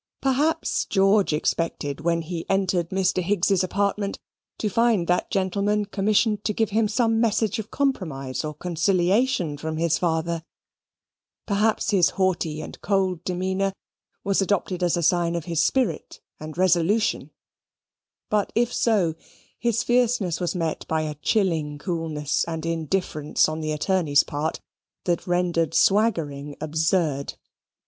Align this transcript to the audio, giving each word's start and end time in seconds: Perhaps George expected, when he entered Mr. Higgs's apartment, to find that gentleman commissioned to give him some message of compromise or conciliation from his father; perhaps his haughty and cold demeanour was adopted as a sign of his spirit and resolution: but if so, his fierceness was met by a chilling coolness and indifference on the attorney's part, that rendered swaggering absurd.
Perhaps 0.19 0.85
George 0.85 1.31
expected, 1.31 2.01
when 2.01 2.23
he 2.23 2.49
entered 2.49 2.89
Mr. 2.89 3.21
Higgs's 3.21 3.63
apartment, 3.63 4.17
to 4.57 4.67
find 4.67 5.05
that 5.05 5.29
gentleman 5.29 5.85
commissioned 5.85 6.43
to 6.43 6.53
give 6.55 6.71
him 6.71 6.87
some 6.87 7.21
message 7.21 7.59
of 7.59 7.69
compromise 7.69 8.43
or 8.43 8.55
conciliation 8.55 9.59
from 9.59 9.77
his 9.77 9.99
father; 9.99 10.43
perhaps 11.45 11.91
his 11.91 12.09
haughty 12.17 12.61
and 12.61 12.81
cold 12.81 13.23
demeanour 13.23 13.73
was 14.23 14.41
adopted 14.41 14.81
as 14.81 14.97
a 14.97 15.03
sign 15.03 15.35
of 15.35 15.45
his 15.45 15.61
spirit 15.61 16.19
and 16.39 16.57
resolution: 16.57 17.29
but 18.31 18.51
if 18.55 18.73
so, 18.73 19.13
his 19.59 19.83
fierceness 19.83 20.39
was 20.39 20.55
met 20.55 20.83
by 20.87 21.03
a 21.03 21.13
chilling 21.13 21.77
coolness 21.77 22.43
and 22.45 22.65
indifference 22.65 23.47
on 23.47 23.61
the 23.61 23.71
attorney's 23.71 24.23
part, 24.23 24.59
that 25.05 25.27
rendered 25.27 25.75
swaggering 25.75 26.55
absurd. 26.59 27.35